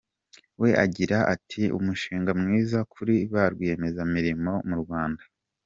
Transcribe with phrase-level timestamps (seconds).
[0.61, 5.23] We agiraga ati «Umushinga mwiza kuri ba Rwiyemezamirimo bo mu Rwanda.